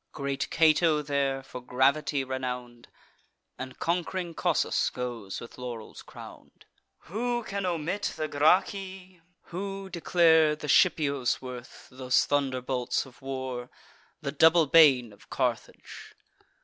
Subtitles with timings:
[0.13, 2.87] Great Cato there, for gravity renown'd,
[3.59, 6.65] And conqu'ring Cossus goes with laurels crown'd.
[7.01, 9.21] Who can omit the Gracchi?
[9.43, 13.69] who declare The Scipios' worth, those thunderbolts of war,
[14.21, 16.15] The double bane of Carthage?